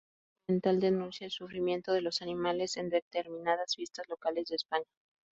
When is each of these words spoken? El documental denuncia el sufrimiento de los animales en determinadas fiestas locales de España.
El 0.47 0.55
documental 0.55 0.79
denuncia 0.79 1.25
el 1.25 1.31
sufrimiento 1.31 1.93
de 1.93 2.01
los 2.01 2.23
animales 2.23 2.75
en 2.77 2.89
determinadas 2.89 3.75
fiestas 3.75 4.09
locales 4.09 4.47
de 4.49 4.55
España. 4.55 4.87